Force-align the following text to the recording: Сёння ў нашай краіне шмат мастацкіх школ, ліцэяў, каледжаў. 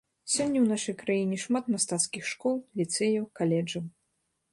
Сёння 0.35 0.59
ў 0.61 0.67
нашай 0.77 0.95
краіне 1.01 1.37
шмат 1.43 1.69
мастацкіх 1.73 2.23
школ, 2.31 2.57
ліцэяў, 2.81 3.23
каледжаў. 3.41 3.85